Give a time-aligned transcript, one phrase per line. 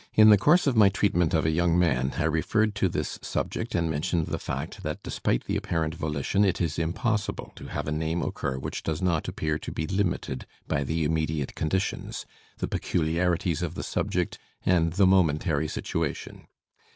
[0.15, 3.75] In the course of my treatment of a young man, I referred to this subject
[3.75, 7.91] and mentioned the fact that despite the apparent volition it is impossible to have a
[7.91, 12.25] name occur which does not appear to be limited by the immediate conditions,
[12.57, 16.47] the peculiarities of the subject, and the momentary situation.